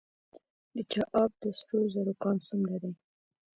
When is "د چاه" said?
0.75-1.07